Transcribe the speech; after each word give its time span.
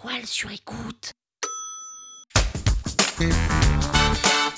toile 0.00 0.26
sur 0.26 0.50
écoute. 0.50 1.12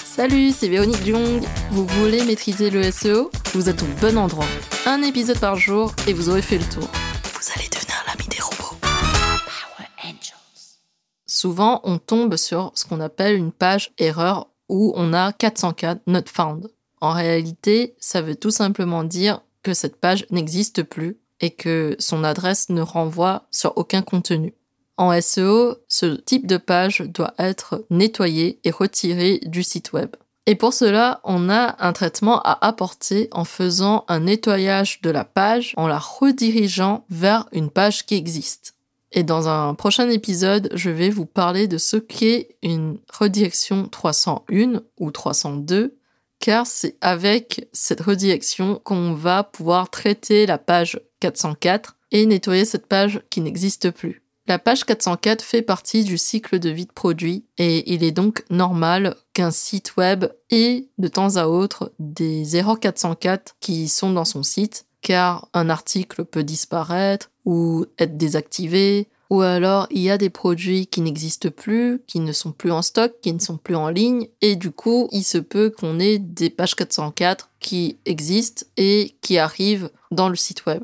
Salut, 0.05 0.51
c'est 0.51 0.69
Véronique 0.69 1.05
Jung. 1.05 1.43
Vous 1.71 1.87
voulez 1.87 2.25
maîtriser 2.25 2.69
le 2.71 2.91
SEO 2.91 3.31
Vous 3.55 3.69
êtes 3.69 3.83
au 3.83 3.87
bon 4.01 4.19
endroit. 4.19 4.47
Un 4.87 5.03
épisode 5.03 5.39
par 5.39 5.57
jour 5.57 5.95
et 6.07 6.13
vous 6.13 6.29
aurez 6.29 6.43
fait 6.43 6.59
le 6.59 6.65
tour. 6.65 6.83
Vous 6.83 7.53
allez 7.57 7.69
devenir 7.69 8.05
l'ami 8.07 8.29
des 8.29 8.41
robots. 8.41 8.77
Power 8.83 9.89
Angels. 10.05 10.79
Souvent, 11.27 11.81
on 11.85 11.99
tombe 11.99 12.37
sur 12.37 12.73
ce 12.75 12.85
qu'on 12.85 13.01
appelle 13.01 13.37
une 13.37 13.53
page 13.53 13.93
erreur 13.99 14.49
où 14.69 14.93
on 14.97 15.15
a 15.15 15.33
404 15.33 16.03
not 16.07 16.27
found. 16.27 16.71
En 17.01 17.13
réalité, 17.13 17.95
ça 17.99 18.21
veut 18.21 18.37
tout 18.37 18.51
simplement 18.51 19.05
dire 19.05 19.41
que 19.63 19.73
cette 19.73 19.97
page 19.97 20.27
n'existe 20.31 20.83
plus 20.83 21.19
et 21.41 21.51
que 21.51 21.97
son 21.99 22.25
adresse 22.25 22.69
ne 22.69 22.83
renvoie 22.83 23.47
sur 23.51 23.79
aucun 23.79 24.03
contenu. 24.03 24.55
En 25.01 25.19
SEO, 25.19 25.79
ce 25.89 26.21
type 26.21 26.47
de 26.47 26.59
page 26.59 27.01
doit 27.01 27.33
être 27.39 27.87
nettoyé 27.89 28.61
et 28.65 28.71
retiré 28.71 29.41
du 29.47 29.63
site 29.63 29.95
web. 29.95 30.15
Et 30.45 30.57
pour 30.57 30.75
cela, 30.75 31.23
on 31.25 31.49
a 31.49 31.75
un 31.79 31.95
traitement 31.95 32.43
à 32.43 32.67
apporter 32.67 33.29
en 33.33 33.47
faisant 33.47 34.05
un 34.09 34.21
nettoyage 34.21 35.01
de 35.01 35.09
la 35.09 35.25
page, 35.25 35.73
en 35.79 35.87
la 35.87 35.99
redirigeant 35.99 37.07
vers 37.09 37.49
une 37.53 37.71
page 37.71 38.05
qui 38.05 38.15
existe. 38.15 38.75
Et 39.11 39.23
dans 39.23 39.49
un 39.49 39.73
prochain 39.73 40.07
épisode, 40.11 40.69
je 40.75 40.91
vais 40.91 41.09
vous 41.09 41.25
parler 41.25 41.67
de 41.67 41.79
ce 41.79 41.97
qu'est 41.97 42.49
une 42.63 42.99
redirection 43.11 43.89
301 43.89 44.83
ou 44.99 45.11
302 45.11 45.97
car 46.41 46.67
c'est 46.67 46.97
avec 47.01 47.69
cette 47.73 48.03
redirection 48.03 48.83
qu'on 48.85 49.15
va 49.15 49.45
pouvoir 49.45 49.89
traiter 49.89 50.45
la 50.45 50.59
page 50.59 51.01
404 51.21 51.97
et 52.13 52.27
nettoyer 52.27 52.67
cette 52.67 52.87
page 52.87 53.23
qui 53.31 53.41
n'existe 53.41 53.91
plus. 53.91 54.20
La 54.47 54.59
page 54.59 54.85
404 54.85 55.43
fait 55.43 55.63
partie 55.63 56.03
du 56.03 56.19
cycle 56.19 56.59
de 56.59 56.71
vie 56.71 56.87
de 56.87 56.93
produit 56.93 57.45
et 57.59 57.93
il 57.93 58.03
est 58.03 58.11
donc 58.11 58.45
normal 58.51 59.15
qu'un 59.33 59.51
site 59.51 59.97
web 59.97 60.27
ait 60.51 60.89
de 60.99 61.09
temps 61.09 61.37
à 61.37 61.47
autre 61.47 61.93
des 61.99 62.57
erreurs 62.57 62.81
404 62.81 63.57
qui 63.61 63.89
sont 63.89 64.13
dans 64.13 64.25
son 64.25 64.43
site 64.43 64.87
car 65.03 65.49
un 65.55 65.71
article 65.71 66.25
peut 66.25 66.43
disparaître 66.43 67.31
ou 67.45 67.87
être 67.99 68.17
désactivé 68.17 69.09
ou 69.31 69.43
alors 69.43 69.87
il 69.91 70.03
y 70.03 70.11
a 70.11 70.19
des 70.19 70.29
produits 70.29 70.89
qui 70.89 71.01
n'existent 71.01 71.51
plus, 71.51 72.03
qui 72.07 72.19
ne 72.19 72.33
sont 72.33 72.51
plus 72.51 72.73
en 72.73 72.83
stock, 72.83 73.13
qui 73.23 73.33
ne 73.33 73.39
sont 73.39 73.57
plus 73.57 73.77
en 73.77 73.89
ligne, 73.89 74.27
et 74.43 74.57
du 74.57 74.73
coup 74.73 75.09
il 75.13 75.23
se 75.23 75.39
peut 75.39 75.71
qu'on 75.71 76.01
ait 76.01 76.19
des 76.19 76.51
pages 76.51 76.75
404 76.75 77.49
qui 77.61 77.99
existent 78.05 78.67
et 78.77 79.15
qui 79.21 79.39
arrivent 79.39 79.91
dans 80.11 80.29
le 80.29 80.37
site 80.37 80.67
web. 80.67 80.83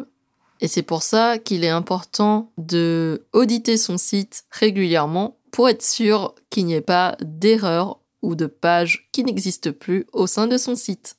Et 0.60 0.68
c'est 0.68 0.82
pour 0.82 1.02
ça 1.02 1.38
qu'il 1.38 1.64
est 1.64 1.68
important 1.68 2.50
de 2.56 3.26
auditer 3.32 3.76
son 3.76 3.98
site 3.98 4.44
régulièrement 4.50 5.36
pour 5.50 5.68
être 5.68 5.82
sûr 5.82 6.34
qu'il 6.50 6.66
n'y 6.66 6.74
ait 6.74 6.80
pas 6.80 7.16
d'erreur 7.20 8.00
ou 8.22 8.34
de 8.34 8.46
pages 8.46 9.08
qui 9.12 9.24
n'existent 9.24 9.72
plus 9.72 10.06
au 10.12 10.26
sein 10.26 10.46
de 10.46 10.56
son 10.56 10.74
site. 10.74 11.16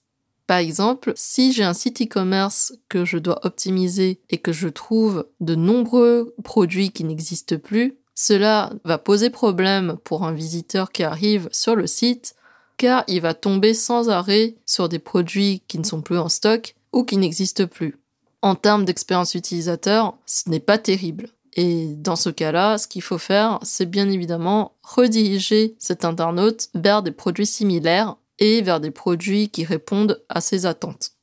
Par 0.48 0.58
exemple, 0.58 1.12
si 1.16 1.52
j'ai 1.52 1.64
un 1.64 1.74
site 1.74 2.02
e-commerce 2.02 2.74
que 2.88 3.04
je 3.04 3.18
dois 3.18 3.46
optimiser 3.46 4.22
et 4.30 4.38
que 4.38 4.54
je 4.54 4.70
trouve 4.70 5.28
de 5.42 5.56
nombreux 5.56 6.34
produits 6.44 6.92
qui 6.92 7.04
n'existent 7.04 7.58
plus, 7.58 7.98
cela 8.16 8.72
va 8.86 8.98
poser 8.98 9.30
problème 9.30 9.98
pour 10.04 10.24
un 10.24 10.32
visiteur 10.32 10.92
qui 10.92 11.04
arrive 11.04 11.50
sur 11.52 11.76
le 11.76 11.86
site 11.86 12.36
car 12.78 13.04
il 13.08 13.22
va 13.22 13.34
tomber 13.34 13.74
sans 13.74 14.10
arrêt 14.10 14.56
sur 14.66 14.88
des 14.88 15.00
produits 15.00 15.64
qui 15.68 15.80
ne 15.80 15.84
sont 15.84 16.02
plus 16.02 16.18
en 16.18 16.30
stock 16.30 16.76
ou 16.94 17.04
qui 17.04 17.18
n'existent 17.18 17.68
plus. 17.68 17.98
En 18.42 18.56
termes 18.56 18.86
d'expérience 18.86 19.36
utilisateur, 19.36 20.18
ce 20.26 20.50
n'est 20.50 20.60
pas 20.60 20.78
terrible. 20.78 21.30
Et 21.54 21.96
dans 21.96 22.16
ce 22.16 22.30
cas-là, 22.30 22.78
ce 22.78 22.88
qu'il 22.88 23.02
faut 23.02 23.18
faire, 23.18 23.60
c'est 23.64 23.88
bien 23.88 24.10
évidemment 24.10 24.74
rediriger 24.84 25.76
cet 25.80 26.06
internaute 26.06 26.70
vers 26.76 27.02
des 27.02 27.12
produits 27.12 27.48
similaires 27.48 28.16
et 28.38 28.62
vers 28.62 28.80
des 28.80 28.92
produits 28.92 29.50
qui 29.50 29.66
répondent 29.66 30.24
à 30.30 30.40
ses 30.40 30.68
attentes. 30.68 31.14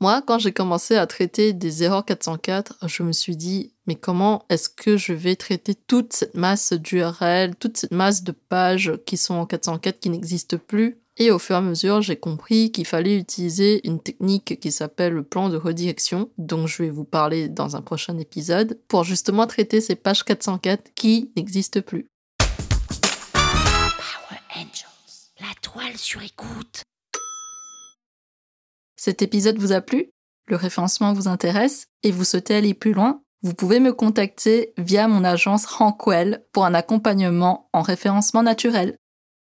Moi, 0.00 0.22
quand 0.26 0.38
j'ai 0.38 0.52
commencé 0.52 0.96
à 0.96 1.06
traiter 1.06 1.52
des 1.52 1.84
erreurs 1.84 2.04
404, 2.04 2.76
je 2.86 3.02
me 3.02 3.12
suis 3.12 3.36
dit, 3.36 3.72
mais 3.86 3.94
comment 3.94 4.44
est-ce 4.50 4.68
que 4.68 4.96
je 4.96 5.12
vais 5.12 5.36
traiter 5.36 5.74
toute 5.74 6.12
cette 6.12 6.34
masse 6.34 6.72
d'URL, 6.72 7.54
toute 7.56 7.78
cette 7.78 7.92
masse 7.92 8.22
de 8.22 8.32
pages 8.32 8.92
qui 9.06 9.16
sont 9.16 9.34
en 9.34 9.46
404 9.46 10.00
qui 10.00 10.10
n'existent 10.10 10.58
plus 10.58 10.98
Et 11.18 11.30
au 11.30 11.38
fur 11.38 11.54
et 11.54 11.58
à 11.58 11.62
mesure, 11.62 12.02
j'ai 12.02 12.16
compris 12.16 12.70
qu'il 12.70 12.86
fallait 12.86 13.16
utiliser 13.16 13.86
une 13.88 14.02
technique 14.02 14.60
qui 14.60 14.70
s'appelle 14.70 15.14
le 15.14 15.22
plan 15.22 15.48
de 15.48 15.56
redirection, 15.56 16.30
dont 16.36 16.66
je 16.66 16.82
vais 16.82 16.90
vous 16.90 17.06
parler 17.06 17.48
dans 17.48 17.74
un 17.74 17.80
prochain 17.80 18.18
épisode, 18.18 18.78
pour 18.86 19.02
justement 19.02 19.46
traiter 19.46 19.80
ces 19.80 19.96
pages 19.96 20.24
404 20.24 20.92
qui 20.94 21.32
n'existent 21.34 21.80
plus. 21.80 22.06
Power 23.32 24.40
Angels. 24.56 25.30
La 25.40 25.54
toile 25.62 25.96
sur 25.96 26.22
écoute. 26.22 26.82
Cet 28.96 29.22
épisode 29.22 29.56
vous 29.56 29.72
a 29.72 29.80
plu? 29.80 30.10
Le 30.48 30.56
référencement 30.56 31.14
vous 31.14 31.28
intéresse? 31.28 31.86
Et 32.02 32.10
vous 32.10 32.24
souhaitez 32.24 32.56
aller 32.56 32.74
plus 32.74 32.92
loin? 32.92 33.22
Vous 33.40 33.54
pouvez 33.54 33.80
me 33.80 33.94
contacter 33.94 34.74
via 34.76 35.08
mon 35.08 35.24
agence 35.24 35.64
Rankwell 35.64 36.44
pour 36.52 36.66
un 36.66 36.74
accompagnement 36.74 37.70
en 37.72 37.80
référencement 37.80 38.42
naturel. 38.42 38.98